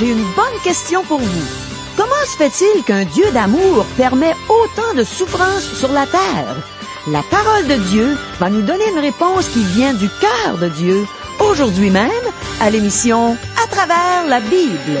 [0.00, 1.46] j'ai une bonne question pour vous.
[1.94, 6.56] Comment se fait-il qu'un Dieu d'amour permet autant de souffrances sur la terre?
[7.06, 11.04] La parole de Dieu va nous donner une réponse qui vient du cœur de Dieu,
[11.38, 12.10] aujourd'hui même,
[12.60, 15.00] à l'émission À travers la Bible.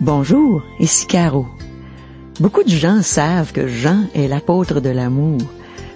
[0.00, 1.48] Bonjour, ici Caro.
[2.38, 5.40] Beaucoup de gens savent que Jean est l'apôtre de l'amour.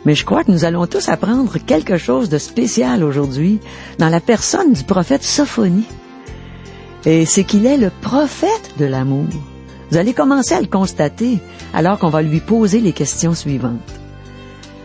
[0.04, 3.60] Mais je crois que nous allons tous apprendre quelque chose de spécial aujourd'hui
[3.98, 5.86] dans la personne du prophète Sophonie.
[7.06, 9.26] Et c'est qu'il est le prophète de l'amour.
[9.90, 11.38] Vous allez commencer à le constater
[11.72, 13.80] alors qu'on va lui poser les questions suivantes.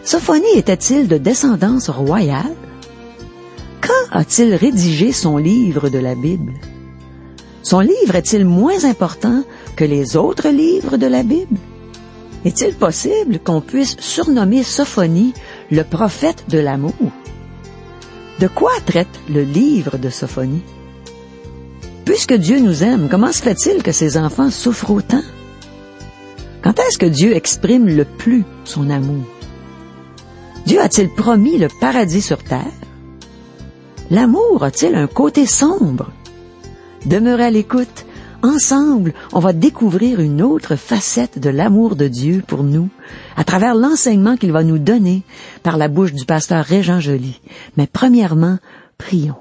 [0.04, 2.56] Sophonie était-il de descendance royale?
[3.82, 6.54] Quand a-t-il rédigé son livre de la Bible?
[7.64, 9.44] Son livre est-il moins important
[9.76, 11.58] que les autres livres de la Bible?
[12.46, 15.34] Est-il possible qu'on puisse surnommer Sophonie
[15.72, 16.94] le prophète de l'amour?
[18.40, 20.64] De quoi traite le livre de Sophonie?
[22.06, 25.22] Puisque Dieu nous aime, comment se fait-il que ses enfants souffrent autant?
[26.64, 29.26] Quand est-ce que Dieu exprime le plus son amour?
[30.66, 32.66] Dieu a-t-il promis le paradis sur terre?
[34.10, 36.10] L'amour a-t-il un côté sombre?
[37.06, 38.06] Demeurez à l'écoute
[38.42, 42.90] Ensemble, on va découvrir une autre facette de l'amour de Dieu pour nous
[43.36, 45.24] à travers l'enseignement qu'il va nous donner
[45.62, 47.42] par la bouche du pasteur Régent Joly.
[47.76, 48.58] Mais premièrement,
[48.98, 49.36] prions.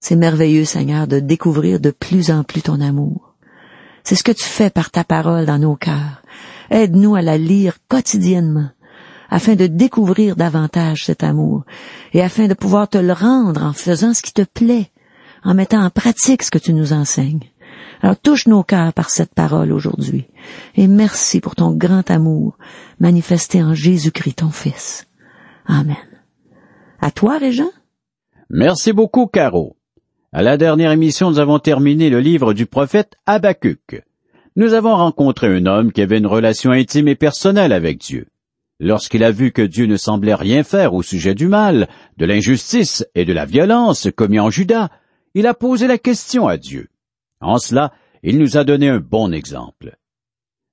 [0.00, 3.34] C'est merveilleux, Seigneur, de découvrir de plus en plus ton amour.
[4.02, 6.22] C'est ce que tu fais par ta parole dans nos cœurs.
[6.70, 8.70] Aide-nous à la lire quotidiennement
[9.30, 11.64] afin de découvrir davantage cet amour
[12.12, 14.90] et afin de pouvoir te le rendre en faisant ce qui te plaît,
[15.44, 17.40] en mettant en pratique ce que tu nous enseignes.
[18.04, 20.26] Alors touche nos cœurs par cette parole aujourd'hui.
[20.74, 22.58] Et merci pour ton grand amour
[23.00, 25.06] manifesté en Jésus-Christ, ton Fils.
[25.64, 25.96] Amen.
[27.00, 27.70] À toi, Régent.
[28.50, 29.78] Merci beaucoup, Caro.
[30.34, 34.02] À la dernière émission, nous avons terminé le livre du prophète Habacuc.
[34.54, 38.26] Nous avons rencontré un homme qui avait une relation intime et personnelle avec Dieu.
[38.80, 41.88] Lorsqu'il a vu que Dieu ne semblait rien faire au sujet du mal,
[42.18, 44.90] de l'injustice et de la violence commis en Juda,
[45.32, 46.90] il a posé la question à Dieu.
[47.40, 49.96] En cela, il nous a donné un bon exemple.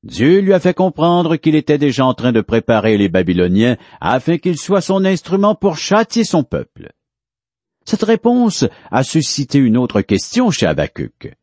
[0.03, 4.37] Dieu lui a fait comprendre qu'il était déjà en train de préparer les Babyloniens afin
[4.37, 6.91] qu'ils soient son instrument pour châtier son peuple.
[7.85, 11.35] Cette réponse a suscité une autre question chez Habacuc.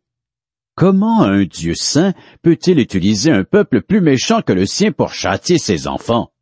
[0.75, 5.59] Comment un Dieu saint peut-il utiliser un peuple plus méchant que le sien pour châtier
[5.59, 6.33] ses enfants?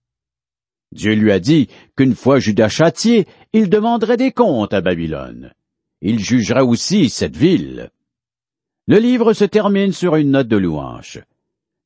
[0.92, 5.52] Dieu lui a dit qu'une fois Judas châtié, il demanderait des comptes à Babylone.
[6.00, 7.90] Il jugerait aussi cette ville.
[8.88, 11.22] Le livre se termine sur une note de louange.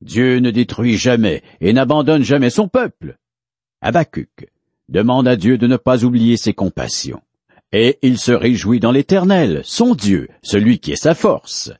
[0.01, 3.17] Dieu ne détruit jamais et n'abandonne jamais son peuple.
[3.81, 4.49] Habacuc
[4.87, 7.21] demande à Dieu de ne pas oublier ses compassions.
[7.71, 11.71] Et il se réjouit dans l'Éternel, son Dieu, celui qui est sa force.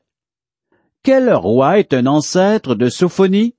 [1.03, 3.55] Quel roi est un ancêtre de Sophonie?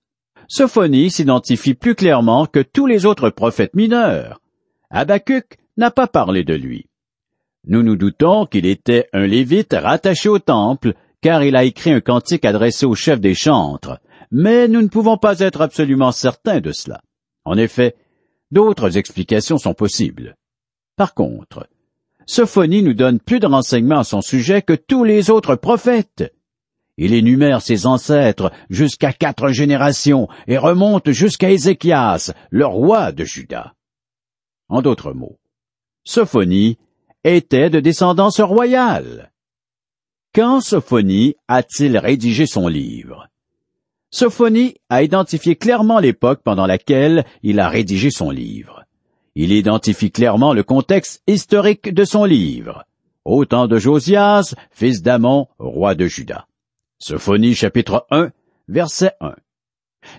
[0.48, 4.40] Sophonie s'identifie plus clairement que tous les autres prophètes mineurs.
[4.90, 6.86] Habacuc n'a pas parlé de lui.
[7.66, 12.00] Nous nous doutons qu'il était un lévite rattaché au temple car il a écrit un
[12.00, 13.98] cantique adressé au chef des chantres,
[14.30, 17.00] mais nous ne pouvons pas être absolument certains de cela.
[17.44, 17.96] En effet,
[18.50, 20.36] d'autres explications sont possibles.
[20.96, 21.68] Par contre,
[22.26, 26.34] Sophonie nous donne plus de renseignements à son sujet que tous les autres prophètes.
[26.98, 33.74] Il énumère ses ancêtres jusqu'à quatre générations et remonte jusqu'à Ézéchias, le roi de Juda.
[34.68, 35.38] En d'autres mots,
[36.04, 36.78] Sophonie
[37.24, 39.31] était de descendance royale.
[40.34, 43.28] Quand Sophonie a-t-il rédigé son livre?
[44.10, 48.86] Sophonie a identifié clairement l'époque pendant laquelle il a rédigé son livre.
[49.34, 52.86] Il identifie clairement le contexte historique de son livre.
[53.26, 56.46] Au temps de Josias, fils d'Amon, roi de Juda.
[56.98, 58.30] Sophonie chapitre 1,
[58.68, 59.34] verset 1.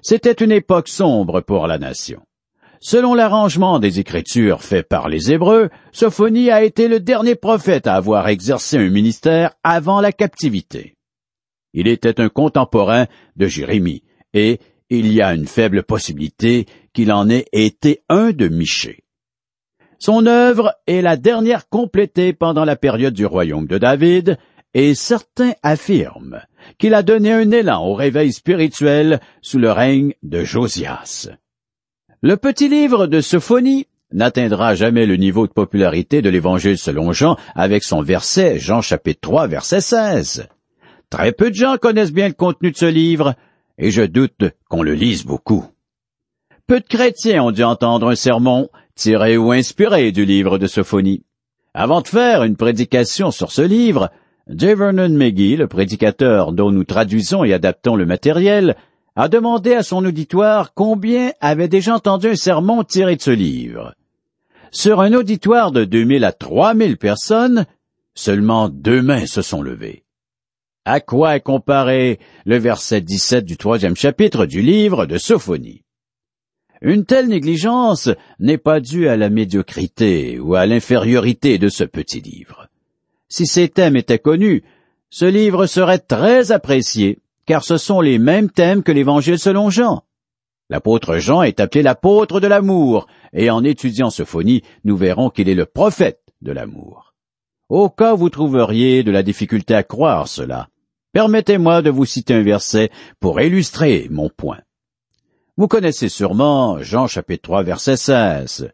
[0.03, 2.21] C'était une époque sombre pour la nation.
[2.85, 7.95] Selon l'arrangement des Écritures fait par les Hébreux, Sophonie a été le dernier prophète à
[7.95, 10.97] avoir exercé un ministère avant la captivité.
[11.73, 13.07] Il était un contemporain
[13.37, 14.03] de Jérémie,
[14.33, 14.59] et
[14.89, 19.05] il y a une faible possibilité qu'il en ait été un de Michée.
[19.97, 24.37] Son œuvre est la dernière complétée pendant la période du royaume de David,
[24.73, 26.41] et certains affirment
[26.79, 31.29] qu'il a donné un élan au réveil spirituel sous le règne de Josias.
[32.25, 37.35] Le petit livre de Sophonie n'atteindra jamais le niveau de popularité de l'Évangile selon Jean
[37.53, 40.47] avec son verset Jean chapitre 3 verset 16.
[41.09, 43.35] Très peu de gens connaissent bien le contenu de ce livre,
[43.77, 45.65] et je doute qu'on le lise beaucoup.
[46.65, 51.25] Peu de chrétiens ont dû entendre un sermon tiré ou inspiré du livre de Sophonie.
[51.73, 54.11] Avant de faire une prédication sur ce livre,
[54.47, 54.75] J.
[54.75, 58.77] Vernon McGee, le prédicateur dont nous traduisons et adaptons le matériel,
[59.15, 63.93] a demandé à son auditoire combien avait déjà entendu un sermon tiré de ce livre.
[64.71, 67.65] Sur un auditoire de deux mille à trois mille personnes,
[68.15, 70.03] seulement deux mains se sont levées.
[70.85, 75.83] À quoi est comparé le verset 17 du troisième chapitre du livre de Sophonie?
[76.81, 82.19] Une telle négligence n'est pas due à la médiocrité ou à l'infériorité de ce petit
[82.19, 82.67] livre.
[83.29, 84.63] Si ces thèmes étaient connus,
[85.09, 90.03] ce livre serait très apprécié, car ce sont les mêmes thèmes que l'Évangile selon Jean.
[90.69, 95.55] L'apôtre Jean est appelé l'apôtre de l'amour, et en étudiant Sophonie, nous verrons qu'il est
[95.55, 97.13] le prophète de l'amour.
[97.69, 100.69] Au cas où vous trouveriez de la difficulté à croire cela,
[101.11, 104.59] permettez-moi de vous citer un verset pour illustrer mon point.
[105.57, 108.71] Vous connaissez sûrement Jean chapitre 3 verset 16.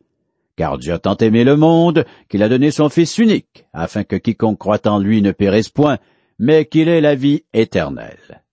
[0.56, 4.16] Car Dieu a tant aimé le monde qu'il a donné son Fils unique, afin que
[4.16, 5.98] quiconque croit en lui ne périsse point,
[6.38, 8.44] mais qu'il ait la vie éternelle.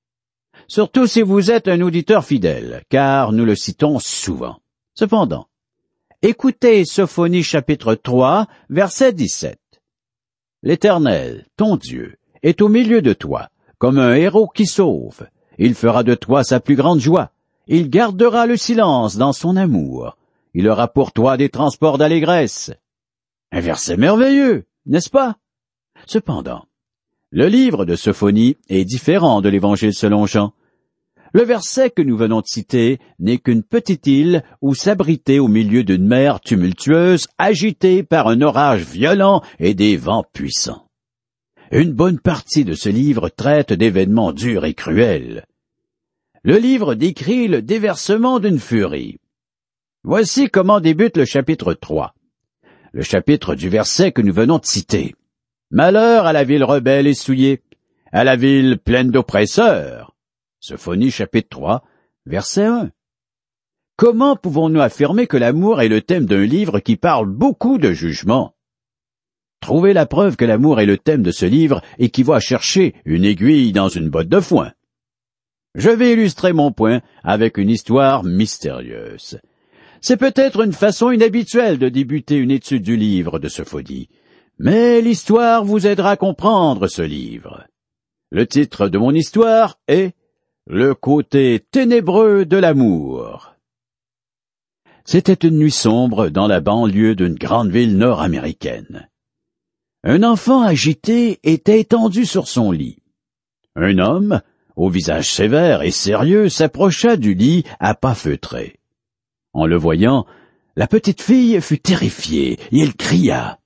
[0.68, 4.58] Surtout si vous êtes un auditeur fidèle, car nous le citons souvent.
[4.94, 5.46] Cependant,
[6.22, 9.58] écoutez Sophonie chapitre 3, verset 17.
[10.62, 13.48] L'Éternel, ton Dieu, est au milieu de toi,
[13.78, 15.26] comme un héros qui sauve.
[15.58, 17.30] Il fera de toi sa plus grande joie
[17.68, 20.16] il gardera le silence dans son amour.
[20.54, 22.72] Il aura pour toi des transports d'allégresse.
[23.50, 25.36] Un verset merveilleux, n'est-ce pas?
[26.06, 26.66] Cependant,
[27.30, 30.52] le livre de Sophonie est différent de l'Évangile selon Jean.
[31.32, 35.84] Le verset que nous venons de citer n'est qu'une petite île où s'abriter au milieu
[35.84, 40.88] d'une mer tumultueuse, agitée par un orage violent et des vents puissants.
[41.72, 45.44] Une bonne partie de ce livre traite d'événements durs et cruels
[46.46, 49.18] le livre décrit le déversement d'une furie.
[50.04, 52.14] Voici comment débute le chapitre 3.
[52.92, 55.16] Le chapitre du verset que nous venons de citer.
[55.76, 57.60] Malheur à la ville rebelle et souillée,
[58.10, 60.16] à la ville pleine d'oppresseurs.
[60.58, 61.84] Sophonie chapitre 3,
[62.24, 62.90] verset 1.
[63.98, 68.54] Comment pouvons-nous affirmer que l'amour est le thème d'un livre qui parle beaucoup de jugement?
[69.60, 73.26] Trouver la preuve que l'amour est le thème de ce livre équivaut à chercher une
[73.26, 74.72] aiguille dans une botte de foin.
[75.74, 79.40] Je vais illustrer mon point avec une histoire mystérieuse.
[80.00, 84.08] C'est peut-être une façon inhabituelle de débuter une étude du livre de Sophodie,
[84.58, 87.66] mais l'histoire vous aidera à comprendre ce livre.
[88.30, 90.14] Le titre de mon histoire est
[90.66, 93.54] Le côté ténébreux de l'amour.
[95.04, 99.08] C'était une nuit sombre dans la banlieue d'une grande ville nord-américaine.
[100.02, 102.98] Un enfant agité était étendu sur son lit.
[103.76, 104.40] Un homme,
[104.74, 108.80] au visage sévère et sérieux, s'approcha du lit à pas feutrés.
[109.52, 110.26] En le voyant,
[110.74, 113.60] la petite fille fut terrifiée et elle cria.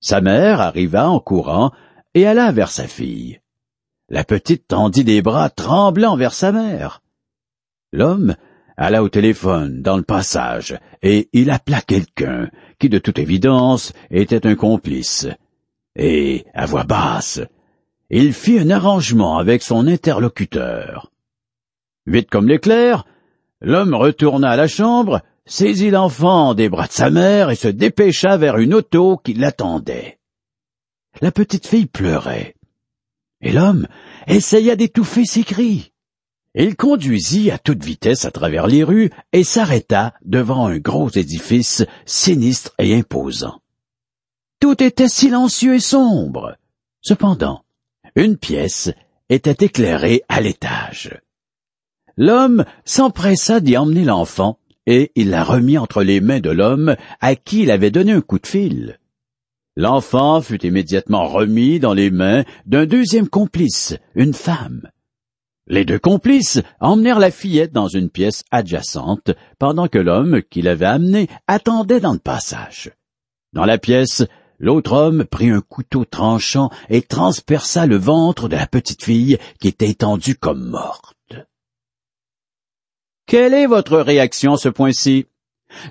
[0.00, 1.72] Sa mère arriva en courant
[2.14, 3.40] et alla vers sa fille.
[4.08, 7.02] La petite tendit des bras tremblants vers sa mère.
[7.92, 8.34] L'homme
[8.76, 14.46] alla au téléphone dans le passage et il appela quelqu'un qui de toute évidence était
[14.46, 15.28] un complice.
[15.96, 17.40] Et, à voix basse,
[18.08, 21.12] il fit un arrangement avec son interlocuteur.
[22.06, 23.04] Vite comme l'éclair,
[23.60, 28.36] l'homme retourna à la chambre, saisit l'enfant des bras de sa mère et se dépêcha
[28.36, 30.18] vers une auto qui l'attendait.
[31.20, 32.54] La petite fille pleurait.
[33.40, 33.88] Et l'homme
[34.28, 35.92] essaya d'étouffer ses cris.
[36.54, 41.84] Il conduisit à toute vitesse à travers les rues et s'arrêta devant un gros édifice
[42.06, 43.60] sinistre et imposant.
[44.60, 46.56] Tout était silencieux et sombre.
[47.00, 47.64] Cependant,
[48.14, 48.90] une pièce
[49.28, 51.20] était éclairée à l'étage.
[52.16, 54.59] L'homme s'empressa d'y emmener l'enfant,
[54.90, 58.20] et il la remit entre les mains de l'homme à qui il avait donné un
[58.20, 58.98] coup de fil.
[59.76, 64.90] L'enfant fut immédiatement remis dans les mains d'un deuxième complice, une femme.
[65.68, 69.30] Les deux complices emmenèrent la fillette dans une pièce adjacente,
[69.60, 72.90] pendant que l'homme qui l'avait amenée attendait dans le passage.
[73.52, 74.24] Dans la pièce,
[74.62, 79.68] L'autre homme prit un couteau tranchant et transperça le ventre de la petite fille qui
[79.68, 81.14] était étendue comme morte.
[83.30, 85.26] Quelle est votre réaction à ce point-ci?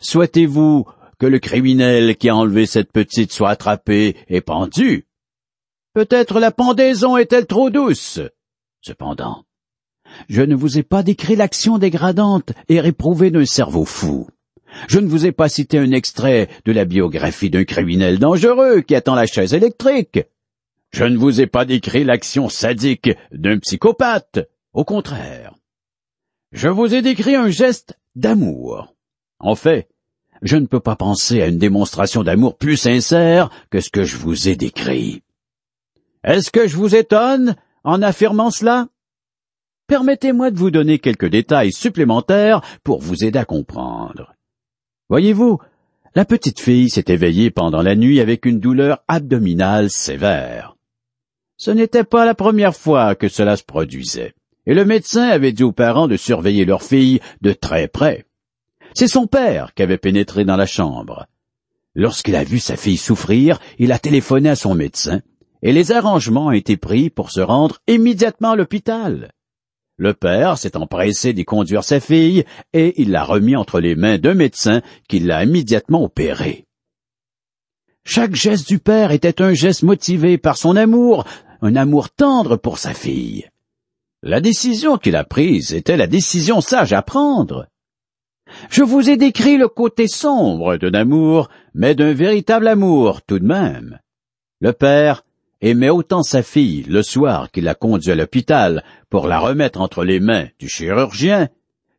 [0.02, 0.86] Souhaitez-vous
[1.20, 5.08] que le criminel qui a enlevé cette petite soit attrapé et pendu?
[5.94, 8.20] Peut-être la pendaison est-elle trop douce?
[8.82, 9.46] Cependant,
[10.28, 14.28] je ne vous ai pas décrit l'action dégradante et réprouvée d'un cerveau fou.
[14.90, 18.96] Je ne vous ai pas cité un extrait de la biographie d'un criminel dangereux qui
[18.96, 20.20] attend la chaise électrique.
[20.92, 24.40] Je ne vous ai pas décrit l'action sadique d'un psychopathe.
[24.74, 25.54] Au contraire.
[26.52, 28.96] Je vous ai décrit un geste d'amour.
[29.40, 29.88] En fait,
[30.42, 34.18] je ne peux pas penser à une démonstration d'amour plus sincère que ce que je
[34.18, 35.22] vous ai décrit.
[36.24, 38.88] Est-ce que je vous étonne en affirmant cela?
[39.88, 44.34] Permettez-moi de vous donner quelques détails supplémentaires pour vous aider à comprendre.
[45.10, 45.60] Voyez-vous,
[46.16, 50.76] la petite fille s'est éveillée pendant la nuit avec une douleur abdominale sévère.
[51.58, 54.34] Ce n'était pas la première fois que cela se produisait,
[54.70, 58.28] et le médecin avait dit aux parents de surveiller leur fille de très près.
[58.94, 61.26] C'est son père qui avait pénétré dans la chambre.
[61.96, 65.22] Lorsqu'il a vu sa fille souffrir, il a téléphoné à son médecin,
[65.64, 69.32] et les arrangements ont été pris pour se rendre immédiatement à l'hôpital.
[69.98, 74.20] Le père s'est empressé d'y conduire sa fille, et il l'a remis entre les mains
[74.20, 76.68] d'un médecin qui l'a immédiatement opéré.
[78.06, 81.26] Chaque geste du père était un geste motivé par son amour,
[81.64, 83.49] un amour tendre pour sa fille.
[84.22, 87.68] La décision qu'il a prise était la décision sage à prendre.
[88.70, 93.46] Je vous ai décrit le côté sombre d'un amour, mais d'un véritable amour tout de
[93.46, 94.00] même.
[94.60, 95.24] Le père
[95.62, 100.04] aimait autant sa fille le soir qu'il l'a conduit à l'hôpital pour la remettre entre
[100.04, 101.48] les mains du chirurgien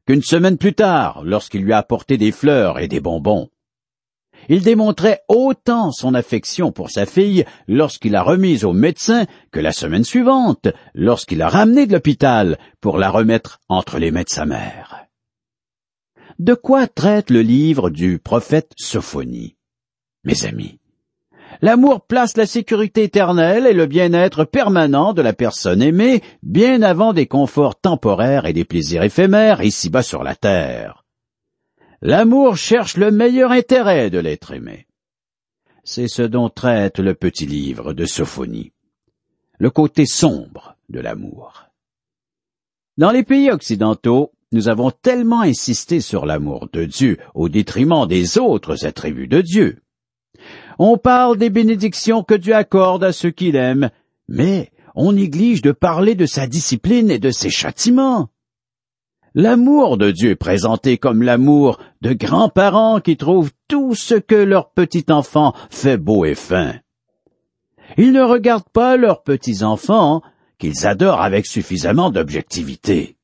[0.06, 3.48] qu'une semaine plus tard lorsqu'il lui a apporté des fleurs et des bonbons.
[4.52, 9.70] Il démontrait autant son affection pour sa fille lorsqu'il l'a remise au médecin que la
[9.70, 14.46] semaine suivante lorsqu'il l'a ramenée de l'hôpital pour la remettre entre les mains de sa
[14.46, 15.06] mère.
[16.40, 19.54] De quoi traite le livre du prophète Sophonie?
[20.24, 20.80] Mes amis,
[21.62, 27.12] l'amour place la sécurité éternelle et le bien-être permanent de la personne aimée bien avant
[27.12, 31.04] des conforts temporaires et des plaisirs éphémères ici-bas sur la terre.
[32.02, 34.86] L'amour cherche le meilleur intérêt de l'être aimé.
[35.84, 38.72] C'est ce dont traite le petit livre de Sophonie.
[39.58, 41.66] Le côté sombre de l'amour.
[42.96, 48.38] Dans les pays occidentaux, nous avons tellement insisté sur l'amour de Dieu au détriment des
[48.38, 49.82] autres attributs de Dieu.
[50.78, 53.90] On parle des bénédictions que Dieu accorde à ceux qu'il aime,
[54.26, 58.30] mais on néglige de parler de sa discipline et de ses châtiments.
[59.34, 64.70] L'amour de Dieu est présenté comme l'amour de grands-parents qui trouvent tout ce que leur
[64.70, 66.74] petit enfant fait beau et fin.
[67.96, 70.22] Ils ne regardent pas leurs petits-enfants
[70.58, 73.16] qu'ils adorent avec suffisamment d'objectivité.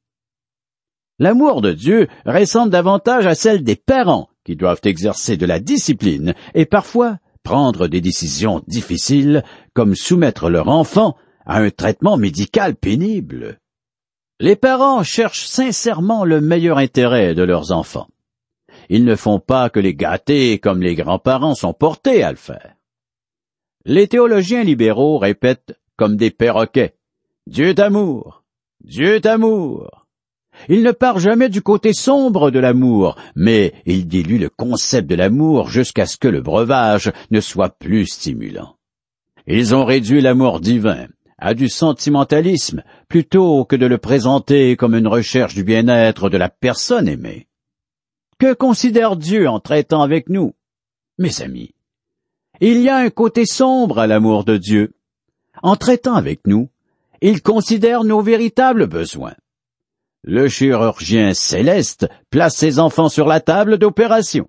[1.18, 6.34] L'amour de Dieu ressemble davantage à celle des parents qui doivent exercer de la discipline
[6.54, 9.42] et parfois prendre des décisions difficiles
[9.74, 13.58] comme soumettre leur enfant à un traitement médical pénible.
[14.38, 18.08] Les parents cherchent sincèrement le meilleur intérêt de leurs enfants.
[18.90, 22.74] Ils ne font pas que les gâter comme les grands-parents sont portés à le faire.
[23.86, 26.96] Les théologiens libéraux répètent comme des perroquets
[27.46, 28.44] Dieu d'amour,
[28.84, 30.06] Dieu d'amour.
[30.68, 35.14] Il ne part jamais du côté sombre de l'amour, mais il dilue le concept de
[35.14, 38.76] l'amour jusqu'à ce que le breuvage ne soit plus stimulant.
[39.46, 41.06] Ils ont réduit l'amour divin
[41.38, 46.48] à du sentimentalisme plutôt que de le présenter comme une recherche du bien-être de la
[46.48, 47.46] personne aimée.
[48.38, 50.54] Que considère Dieu en traitant avec nous?
[51.18, 51.74] Mes amis,
[52.60, 54.94] il y a un côté sombre à l'amour de Dieu.
[55.62, 56.68] En traitant avec nous,
[57.22, 59.34] il considère nos véritables besoins
[60.26, 64.48] le chirurgien céleste place ses enfants sur la table d'opération.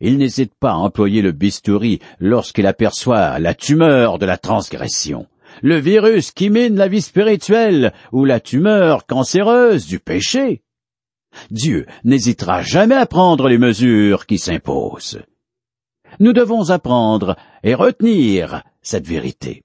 [0.00, 5.26] Il n'hésite pas à employer le bistouri lorsqu'il aperçoit la tumeur de la transgression,
[5.62, 10.62] le virus qui mine la vie spirituelle ou la tumeur cancéreuse du péché.
[11.50, 15.20] Dieu n'hésitera jamais à prendre les mesures qui s'imposent.
[16.18, 19.62] Nous devons apprendre et retenir cette vérité.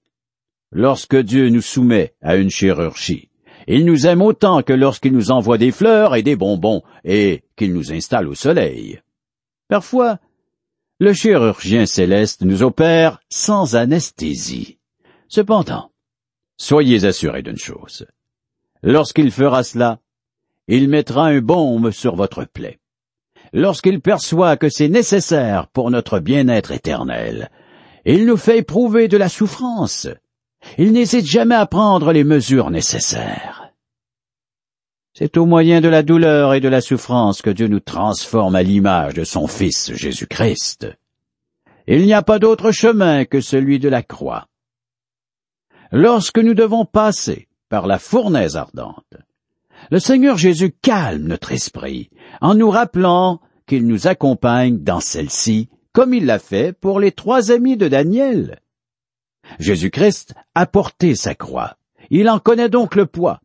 [0.71, 3.29] Lorsque Dieu nous soumet à une chirurgie,
[3.67, 7.73] il nous aime autant que lorsqu'il nous envoie des fleurs et des bonbons et qu'il
[7.73, 9.01] nous installe au soleil.
[9.67, 10.19] Parfois,
[10.99, 14.75] le chirurgien céleste nous opère sans anesthésie.
[15.35, 15.91] Cependant,
[16.55, 18.07] soyez assurés d'une chose.
[18.83, 19.99] Lorsqu'il fera cela,
[20.69, 22.79] il mettra un baume sur votre plaie.
[23.51, 27.51] Lorsqu'il perçoit que c'est nécessaire pour notre bien-être éternel,
[28.05, 30.07] il nous fait éprouver de la souffrance
[30.77, 33.73] il n'hésite jamais à prendre les mesures nécessaires.
[35.13, 38.63] C'est au moyen de la douleur et de la souffrance que Dieu nous transforme à
[38.63, 40.87] l'image de son Fils Jésus-Christ.
[41.87, 44.47] Il n'y a pas d'autre chemin que celui de la croix.
[45.91, 49.15] Lorsque nous devons passer par la fournaise ardente,
[49.91, 52.09] le Seigneur Jésus calme notre esprit
[52.41, 57.51] en nous rappelant qu'il nous accompagne dans celle-ci, comme il l'a fait pour les trois
[57.51, 58.59] amis de Daniel.
[59.59, 61.77] Jésus-Christ a porté sa croix.
[62.09, 63.41] Il en connaît donc le poids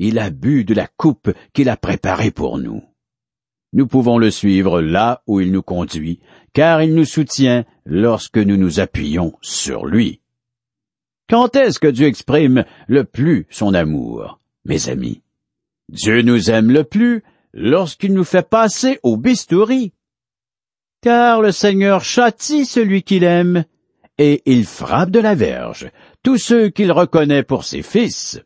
[0.00, 2.82] il a bu de la coupe qu'il a préparée pour nous.
[3.74, 6.20] Nous pouvons le suivre là où il nous conduit,
[6.54, 10.22] car il nous soutient lorsque nous nous appuyons sur lui.
[11.30, 15.22] Quand est-ce que Dieu exprime le plus son amour, mes amis?
[15.88, 17.22] Dieu nous aime le plus
[17.54, 19.92] lorsqu'il nous fait passer au bistouri.
[21.02, 23.64] Car le Seigneur châtie celui qu'il aime,
[24.18, 25.92] et il frappe de la verge
[26.24, 28.42] tous ceux qu'il reconnaît pour ses fils.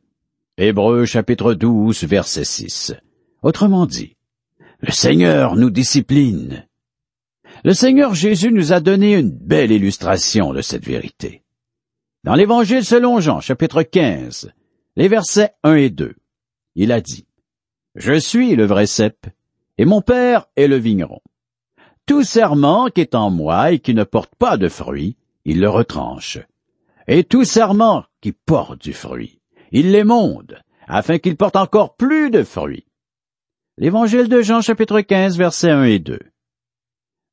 [0.58, 2.94] Hébreux chapitre 12 verset 6.
[3.42, 4.14] Autrement dit,
[4.80, 6.66] le Seigneur nous discipline.
[7.64, 11.43] Le Seigneur Jésus nous a donné une belle illustration de cette vérité.
[12.24, 14.50] Dans l'Évangile selon Jean chapitre 15,
[14.96, 16.14] les versets 1 et 2,
[16.74, 17.26] il a dit,
[17.96, 19.26] Je suis le vrai cep,
[19.76, 21.20] et mon Père est le vigneron.
[22.06, 25.68] Tout serment qui est en moi et qui ne porte pas de fruit, il le
[25.68, 26.38] retranche.
[27.08, 32.30] Et tout serment qui porte du fruit, il les monde, afin qu'ils portent encore plus
[32.30, 32.86] de fruits.
[33.76, 36.18] L'évangile de Jean chapitre 15 versets 1 et 2.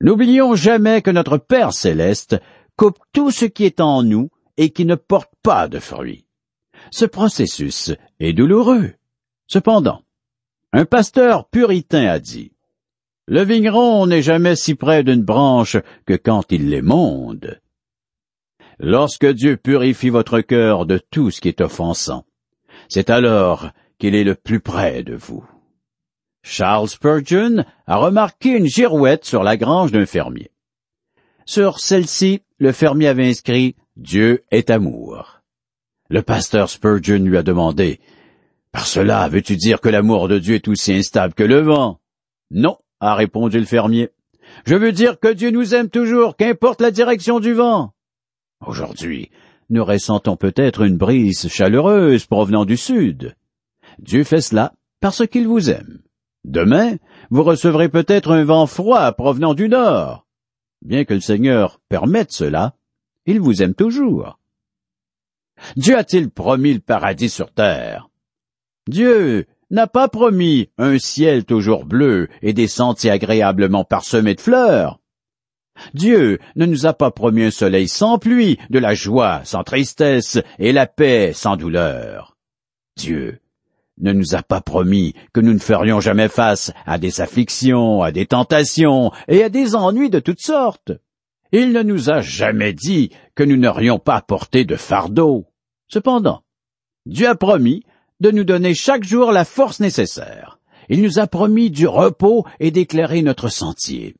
[0.01, 2.41] N'oublions jamais que notre Père céleste
[2.75, 4.29] coupe tout ce qui est en nous
[4.61, 6.27] et qui ne porte pas de fruits.
[6.91, 8.93] Ce processus est douloureux.
[9.47, 10.03] Cependant,
[10.71, 12.51] un pasteur puritain a dit,
[13.25, 17.59] Le vigneron n'est jamais si près d'une branche que quand il les monde.
[18.77, 22.23] Lorsque Dieu purifie votre cœur de tout ce qui est offensant,
[22.87, 25.43] c'est alors qu'il est le plus près de vous.
[26.43, 30.51] Charles Spurgeon a remarqué une girouette sur la grange d'un fermier.
[31.47, 35.41] Sur celle-ci, le fermier avait inscrit Dieu est amour.
[36.09, 37.99] Le pasteur Spurgeon lui a demandé
[38.71, 41.99] Par cela, veux-tu dire que l'amour de Dieu est aussi instable que le vent?
[42.51, 44.09] Non, a répondu le fermier.
[44.65, 47.93] Je veux dire que Dieu nous aime toujours, qu'importe la direction du vent.
[48.65, 49.29] Aujourd'hui,
[49.69, 53.35] nous ressentons peut-être une brise chaleureuse provenant du sud.
[53.99, 56.01] Dieu fait cela parce qu'il vous aime.
[56.45, 56.95] Demain,
[57.29, 60.25] vous recevrez peut-être un vent froid provenant du nord.
[60.81, 62.75] Bien que le Seigneur permette cela,
[63.25, 64.39] il vous aime toujours.
[65.75, 68.09] Dieu a-t-il promis le paradis sur terre?
[68.87, 74.99] Dieu n'a pas promis un ciel toujours bleu et des sentiers agréablement parsemés de fleurs.
[75.93, 80.39] Dieu ne nous a pas promis un soleil sans pluie, de la joie sans tristesse
[80.59, 82.37] et la paix sans douleur.
[82.97, 83.39] Dieu
[83.99, 88.11] ne nous a pas promis que nous ne ferions jamais face à des afflictions, à
[88.11, 90.91] des tentations et à des ennuis de toutes sortes.
[91.51, 95.45] Il ne nous a jamais dit que nous n'aurions pas porté de fardeau.
[95.87, 96.43] Cependant,
[97.05, 97.83] Dieu a promis
[98.21, 100.59] de nous donner chaque jour la force nécessaire.
[100.87, 104.15] Il nous a promis du repos et d'éclairer notre sentier.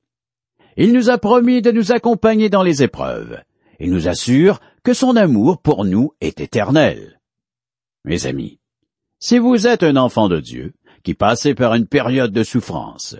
[0.78, 3.42] Il nous a promis de nous accompagner dans les épreuves.
[3.80, 7.20] Il nous assure que son amour pour nous est éternel.
[8.04, 8.60] Mes amis,
[9.20, 13.16] si vous êtes un enfant de Dieu, qui passez par une période de souffrance,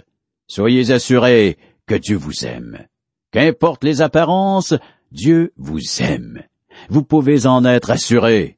[0.48, 2.88] soyez assurés que Dieu vous aime.
[3.32, 4.74] Qu'importe les apparences,
[5.12, 6.44] Dieu vous aime.
[6.90, 8.58] Vous pouvez en être assurés.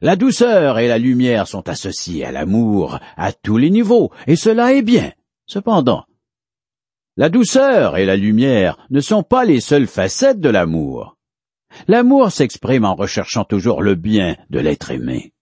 [0.00, 4.72] La douceur et la lumière sont associées à l'amour à tous les niveaux, et cela
[4.72, 5.12] est bien.
[5.46, 6.04] Cependant,
[7.18, 11.16] la douceur et la lumière ne sont pas les seules facettes de l'amour.
[11.88, 15.32] L'amour s'exprime en recherchant toujours le bien de l'être aimé.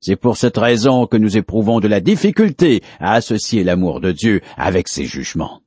[0.00, 4.40] C'est pour cette raison que nous éprouvons de la difficulté à associer l'amour de Dieu
[4.56, 5.62] avec ses jugements.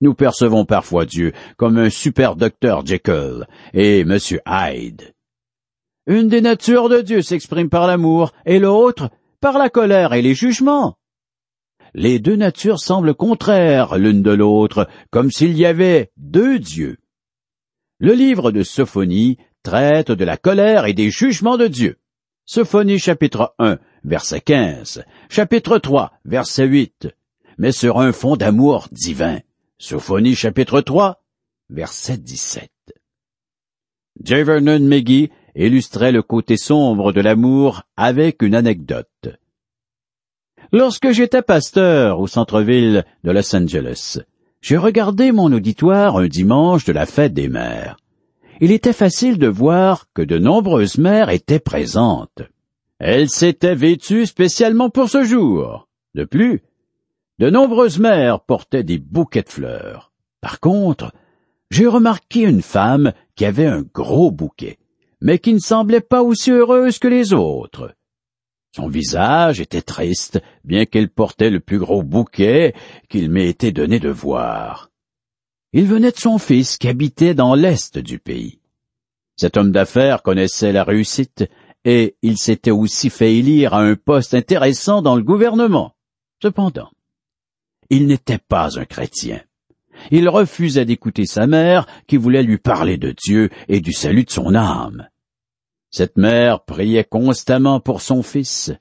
[0.00, 5.14] Nous percevons parfois Dieu comme un super docteur Jekyll et Monsieur Hyde.
[6.06, 10.34] Une des natures de Dieu s'exprime par l'amour et l'autre par la colère et les
[10.34, 10.96] jugements
[11.96, 16.98] les deux natures semblent contraires l'une de l'autre, comme s'il y avait deux dieux.
[17.98, 21.96] Le livre de Sophonie traite de la colère et des jugements de Dieu.
[22.44, 27.08] Sophonie chapitre 1, verset 15, chapitre 3, verset 8,
[27.56, 29.40] mais sur un fond d'amour divin.
[29.78, 31.22] Sophonie chapitre 3,
[31.68, 32.70] verset 17.
[34.24, 34.42] J.
[34.42, 39.28] Vernon McGee illustrait le côté sombre de l'amour avec une anecdote.
[40.72, 44.18] Lorsque j'étais pasteur au centre-ville de Los Angeles,
[44.62, 47.98] j'ai regardé mon auditoire un dimanche de la fête des mères.
[48.62, 52.40] Il était facile de voir que de nombreuses mères étaient présentes.
[52.98, 55.86] Elles s'étaient vêtues spécialement pour ce jour.
[56.14, 56.62] De plus,
[57.38, 60.12] de nombreuses mères portaient des bouquets de fleurs.
[60.40, 61.12] Par contre,
[61.70, 64.78] j'ai remarqué une femme qui avait un gros bouquet,
[65.20, 67.94] mais qui ne semblait pas aussi heureuse que les autres.
[68.74, 72.74] Son visage était triste, bien qu'elle portait le plus gros bouquet
[73.08, 74.90] qu'il m'ait été donné de voir.
[75.72, 78.60] Il venait de son fils qui habitait dans l'est du pays.
[79.36, 81.44] Cet homme d'affaires connaissait la réussite
[81.84, 85.94] et il s'était aussi fait élire à un poste intéressant dans le gouvernement.
[86.42, 86.90] Cependant,
[87.90, 89.40] il n'était pas un chrétien.
[90.10, 94.30] Il refusait d'écouter sa mère qui voulait lui parler de Dieu et du salut de
[94.30, 95.08] son âme.
[95.90, 98.72] Cette mère priait constamment pour son fils,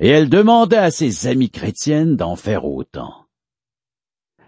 [0.00, 3.26] et elle demandait à ses amies chrétiennes d'en faire autant.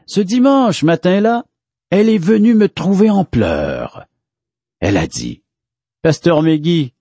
[0.07, 1.45] Ce dimanche matin-là,
[1.91, 4.07] elle est venue me trouver en pleurs.
[4.81, 5.43] Elle a dit,
[6.03, 6.95] Pasteur Meggy,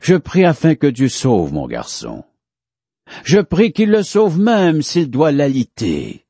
[0.00, 2.24] je prie afin que Dieu sauve mon garçon.
[3.24, 6.24] Je prie qu'il le sauve même s'il doit l'aliter.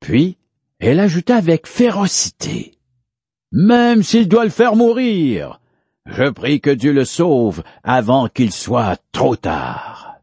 [0.00, 0.36] Puis,
[0.78, 2.78] elle ajouta avec férocité.
[3.52, 5.60] Même s'il doit le faire mourir,
[6.06, 10.16] je prie que Dieu le sauve avant qu'il soit trop tard.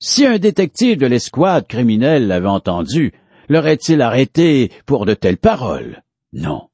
[0.00, 3.12] Si un détective de l'escouade criminelle l'avait entendu,
[3.48, 6.02] l'aurait-il arrêté pour de telles paroles?
[6.32, 6.68] Non.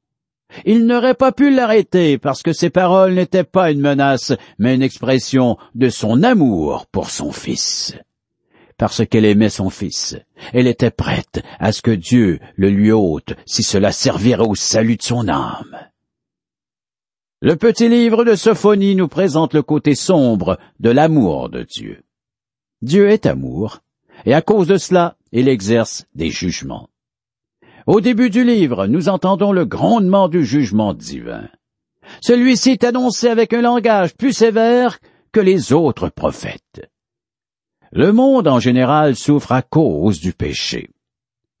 [0.65, 4.83] Il n'aurait pas pu l'arrêter parce que ces paroles n'étaient pas une menace, mais une
[4.83, 7.97] expression de son amour pour son fils
[8.77, 10.17] parce qu'elle aimait son fils.
[10.53, 14.97] Elle était prête à ce que Dieu le lui ôte si cela servirait au salut
[14.97, 15.77] de son âme.
[17.41, 22.01] Le petit livre de Sophonie nous présente le côté sombre de l'amour de Dieu.
[22.81, 23.81] Dieu est amour,
[24.25, 26.89] et à cause de cela, il exerce des jugements.
[27.87, 31.47] Au début du livre, nous entendons le grondement du jugement divin.
[32.21, 34.99] Celui-ci est annoncé avec un langage plus sévère
[35.31, 36.89] que les autres prophètes.
[37.97, 40.89] Le monde en général souffre à cause du péché.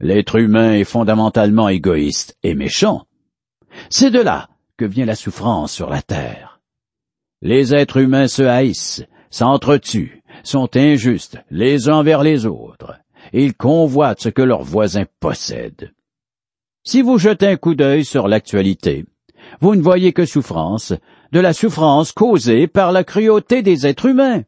[0.01, 3.05] L'être humain est fondamentalement égoïste et méchant.
[3.89, 6.59] C'est de là que vient la souffrance sur la terre.
[7.41, 12.99] Les êtres humains se haïssent, s'entretuent, sont injustes les uns envers les autres.
[13.31, 15.93] Ils convoitent ce que leurs voisins possèdent.
[16.83, 19.05] Si vous jetez un coup d'œil sur l'actualité,
[19.61, 20.91] vous ne voyez que souffrance,
[21.31, 24.43] de la souffrance causée par la cruauté des êtres humains.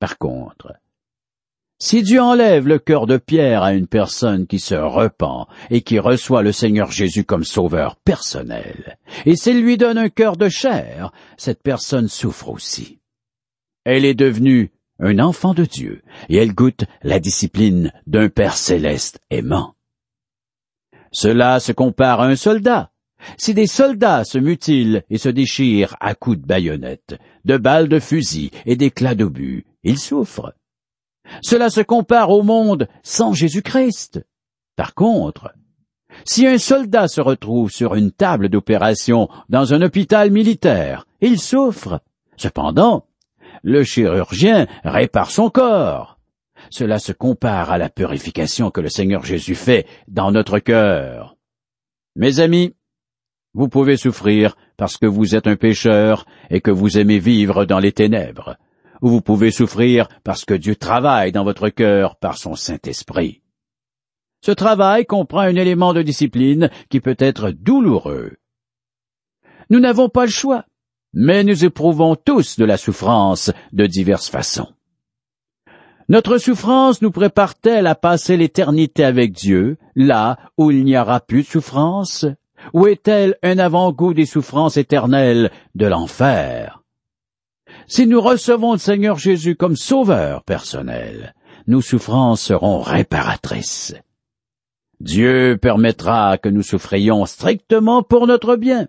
[0.00, 0.74] Par contre,
[1.80, 5.98] si Dieu enlève le cœur de pierre à une personne qui se repent et qui
[5.98, 11.12] reçoit le Seigneur Jésus comme sauveur personnel, et s'il lui donne un cœur de chair,
[11.36, 12.98] cette personne souffre aussi.
[13.84, 19.20] Elle est devenue un enfant de Dieu, et elle goûte la discipline d'un Père céleste
[19.30, 19.74] aimant.
[21.12, 22.90] Cela se compare à un soldat.
[23.36, 27.98] Si des soldats se mutilent et se déchirent à coups de baïonnette, de balles de
[27.98, 30.52] fusil et d'éclats d'obus, ils souffrent.
[31.42, 34.24] Cela se compare au monde sans Jésus-Christ.
[34.76, 35.52] Par contre,
[36.24, 42.00] si un soldat se retrouve sur une table d'opération dans un hôpital militaire, il souffre.
[42.36, 43.06] Cependant,
[43.62, 46.18] le chirurgien répare son corps.
[46.70, 51.36] Cela se compare à la purification que le Seigneur Jésus fait dans notre cœur.
[52.16, 52.74] Mes amis,
[53.54, 57.78] vous pouvez souffrir parce que vous êtes un pécheur et que vous aimez vivre dans
[57.78, 58.56] les ténèbres
[59.02, 63.42] ou vous pouvez souffrir parce que Dieu travaille dans votre cœur par son Saint-Esprit.
[64.40, 68.36] Ce travail comprend un élément de discipline qui peut être douloureux.
[69.70, 70.64] Nous n'avons pas le choix,
[71.12, 74.68] mais nous éprouvons tous de la souffrance de diverses façons.
[76.08, 81.42] Notre souffrance nous prépare-t-elle à passer l'éternité avec Dieu, là où il n'y aura plus
[81.42, 82.24] de souffrance?
[82.72, 86.77] Ou est-elle un avant-goût des souffrances éternelles de l'enfer?
[87.90, 91.34] Si nous recevons le Seigneur Jésus comme sauveur personnel,
[91.66, 93.94] nos souffrances seront réparatrices.
[95.00, 98.88] Dieu permettra que nous souffrions strictement pour notre bien.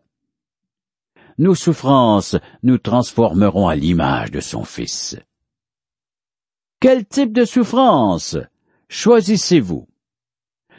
[1.38, 5.18] Nos souffrances nous transformeront à l'image de son Fils.
[6.82, 8.36] Quel type de souffrance
[8.90, 9.88] choisissez-vous?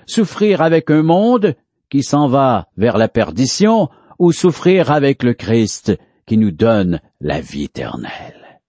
[0.06, 1.54] Souffrir avec un monde
[1.88, 5.96] qui s'en va vers la perdition ou souffrir avec le Christ
[6.30, 8.60] qui nous donne la vie éternelle.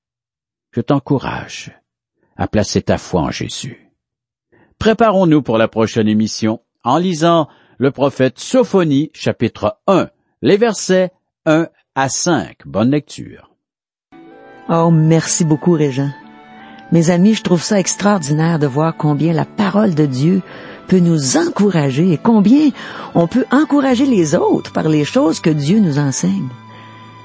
[0.72, 1.72] Je t'encourage
[2.36, 3.92] à placer ta foi en Jésus.
[4.80, 7.48] Préparons-nous pour la prochaine émission en lisant
[7.78, 10.10] le prophète Sophonie chapitre 1,
[10.42, 11.12] les versets
[11.46, 12.66] 1 à 5.
[12.66, 13.52] Bonne lecture.
[14.68, 16.10] Oh, merci beaucoup, Régent.
[16.92, 20.42] Mes amis, je trouve ça extraordinaire de voir combien la parole de Dieu
[20.88, 22.72] peut nous encourager et combien
[23.14, 26.50] on peut encourager les autres par les choses que Dieu nous enseigne.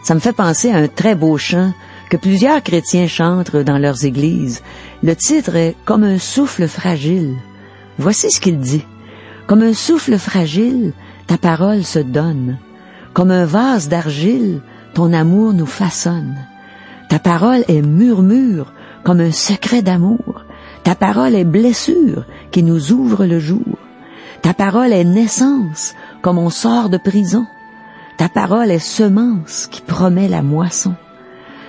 [0.06, 1.72] Ça me fait penser à un très beau chant
[2.10, 4.62] que plusieurs chrétiens chantent dans leurs églises.
[5.02, 7.34] Le titre est Comme un souffle fragile.
[7.98, 8.84] Voici ce qu'il dit.
[9.48, 10.92] Comme un souffle fragile,
[11.26, 12.56] ta parole se donne.
[13.14, 14.60] Comme un vase d'argile,
[14.94, 16.36] ton amour nous façonne.
[17.08, 20.44] Ta parole est murmure, comme un secret d'amour.
[20.84, 23.76] Ta parole est blessure qui nous ouvre le jour.
[24.40, 27.44] Ta parole est naissance, comme on sort de prison.
[28.16, 30.94] Ta parole est semence qui promet la moisson.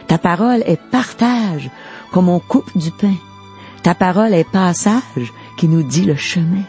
[0.07, 1.69] Ta parole est partage,
[2.11, 3.15] comme on coupe du pain.
[3.83, 6.63] Ta parole est passage qui nous dit le chemin.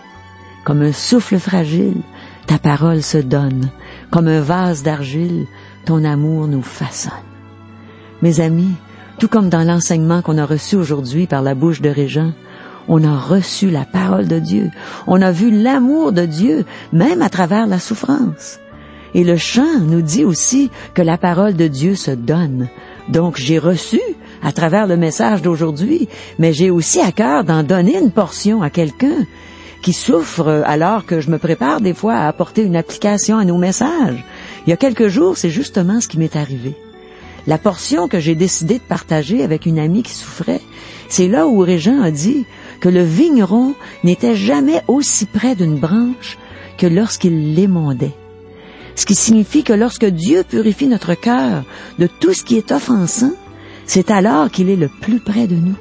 [0.65, 2.03] Comme un souffle fragile,
[2.47, 3.71] ta parole se donne.
[4.11, 5.47] Comme un vase d'argile,
[5.85, 7.13] ton amour nous façonne.
[8.21, 8.75] Mes amis,
[9.19, 12.33] tout comme dans l'enseignement qu'on a reçu aujourd'hui par la bouche de Régent,
[12.89, 14.71] on a reçu la parole de Dieu.
[15.07, 18.59] On a vu l'amour de Dieu, même à travers la souffrance.
[19.15, 22.69] Et le chant nous dit aussi que la parole de Dieu se donne.
[23.09, 24.01] Donc j'ai reçu
[24.43, 28.71] à travers le message d'aujourd'hui, mais j'ai aussi à cœur d'en donner une portion à
[28.71, 29.27] quelqu'un
[29.83, 33.59] qui souffre alors que je me prépare des fois à apporter une application à nos
[33.59, 34.25] messages.
[34.67, 36.75] Il y a quelques jours, c'est justement ce qui m'est arrivé.
[37.47, 40.61] La portion que j'ai décidé de partager avec une amie qui souffrait,
[41.09, 42.45] c'est là où Régent a dit
[42.81, 46.37] que le vigneron n'était jamais aussi près d'une branche
[46.77, 48.15] que lorsqu'il l'émondait.
[48.99, 51.63] Ce qui signifie que lorsque Dieu purifie notre cœur
[52.01, 53.31] de tout ce qui est offensant,
[53.87, 55.77] c'est alors qu'il est le plus près de nous.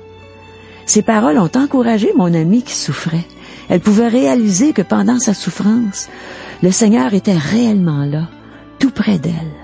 [0.86, 3.26] Ces paroles ont encouragé mon amie qui souffrait.
[3.70, 6.10] Elle pouvait réaliser que pendant sa souffrance,
[6.62, 8.30] le Seigneur était réellement là,
[8.78, 9.56] tout près d'elle,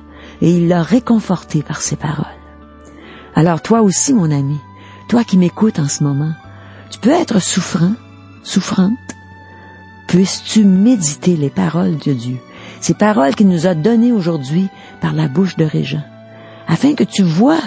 [0.42, 2.26] et il l'a réconfortée par ses paroles.
[3.36, 4.58] Alors toi aussi, mon ami,
[5.10, 6.34] toi qui m'écoutes en ce moment,
[6.90, 7.94] tu peux être souffrant,
[8.42, 8.98] souffrante.
[10.08, 12.40] Puisses-tu méditer les paroles de Dieu,
[12.84, 14.68] ces paroles qu'il nous a données aujourd'hui
[15.00, 16.04] par la bouche de Régent,
[16.68, 17.62] afin que tu vois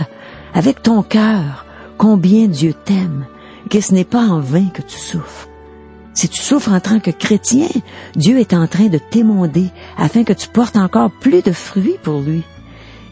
[0.52, 1.64] avec ton cœur
[1.96, 3.24] combien Dieu t'aime
[3.64, 5.48] et que ce n'est pas en vain que tu souffres.
[6.12, 7.68] Si tu souffres en tant que chrétien,
[8.14, 12.20] Dieu est en train de t'émonder afin que tu portes encore plus de fruits pour
[12.20, 12.42] lui.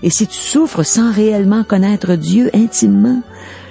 [0.02, 3.22] Et si tu souffres sans réellement connaître Dieu intimement,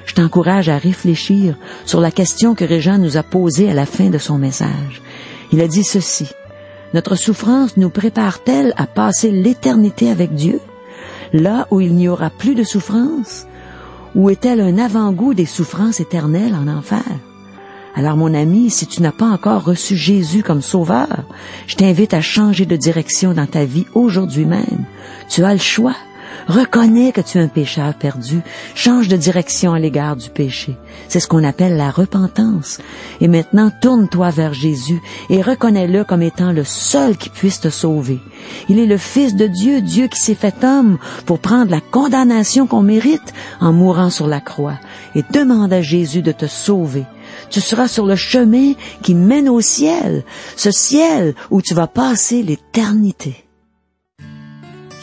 [0.08, 4.10] je t'encourage à réfléchir sur la question que Régent nous a posée à la fin
[4.10, 5.04] de son message.
[5.52, 6.32] Il a dit ceci.
[6.94, 10.60] Notre souffrance nous prépare-t-elle à passer l'éternité avec Dieu,
[11.34, 13.48] là où il n'y aura plus de souffrance,
[14.16, 17.04] ou est-elle un avant-goût des souffrances éternelles en enfer?
[17.96, 21.26] Alors mon ami, si tu n'as pas encore reçu Jésus comme sauveur,
[21.68, 24.86] je t'invite à changer de direction dans ta vie aujourd'hui même.
[25.30, 25.96] Tu as le choix.
[26.48, 28.42] Reconnais que tu es un pécheur perdu.
[28.76, 30.78] Change de direction à l'égard du péché.
[31.08, 32.80] C'est ce qu'on appelle la repentance.
[33.22, 38.20] Et maintenant, tourne-toi vers Jésus et reconnais-le comme étant le seul qui puisse te sauver.
[38.70, 42.68] Il est le Fils de Dieu, Dieu qui s'est fait homme pour prendre la condamnation
[42.68, 44.80] qu'on mérite en mourant sur la croix.
[45.16, 47.06] Et demande à Jésus de te sauver.
[47.50, 50.24] Tu seras sur le chemin qui mène au ciel,
[50.56, 53.46] ce ciel où tu vas passer l'éternité.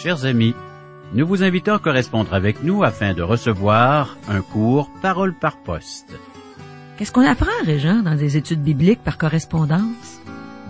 [0.02, 0.54] Chers amis,
[1.12, 6.16] nous vous invitons à correspondre avec nous afin de recevoir un cours parole par poste.
[6.96, 10.20] Qu'est-ce qu'on apprend, Régent, dans des études bibliques par correspondance?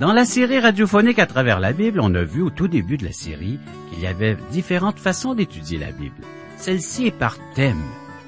[0.00, 3.05] Dans la série radiophonique à travers la Bible, on a vu au tout début de
[3.05, 3.59] la série
[3.90, 6.22] qu'il y avait différentes façons d'étudier la Bible.
[6.57, 7.83] Celle-ci est par thème.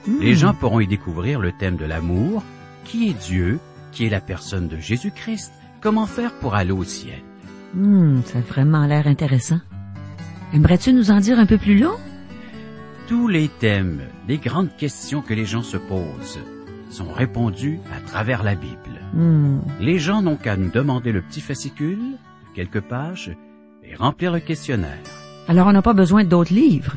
[0.07, 0.21] Hmm.
[0.21, 2.43] Les gens pourront y découvrir le thème de l'amour,
[2.85, 3.59] qui est Dieu,
[3.91, 7.23] qui est la personne de Jésus-Christ, comment faire pour aller au ciel.
[7.73, 9.61] Hmm, ça a vraiment l'air intéressant.
[10.55, 11.97] Aimerais-tu nous en dire un peu plus long?
[13.09, 16.41] Tous les thèmes, les grandes questions que les gens se posent,
[16.91, 19.01] sont répondus à travers la Bible.
[19.15, 19.61] Hmm.
[19.81, 22.19] Les gens n'ont qu'à nous demander le petit fascicule,
[22.55, 23.35] quelques pages,
[23.83, 25.01] et remplir le questionnaire.
[25.49, 26.97] Alors on n'a pas besoin d'autres livres.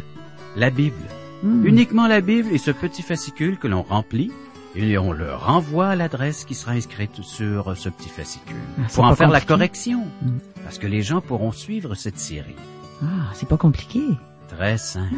[0.58, 0.96] La Bible.
[1.42, 1.66] Hmm.
[1.66, 4.32] Uniquement la Bible et ce petit fascicule que l'on remplit,
[4.76, 8.58] et on le renvoie à l'adresse qui sera inscrite sur ce petit fascicule.
[8.80, 10.06] Ah, pour en faire la correction.
[10.22, 10.40] Mm.
[10.64, 12.56] Parce que les gens pourront suivre cette série.
[13.04, 14.02] Ah, c'est pas compliqué.
[14.48, 15.16] Très simple.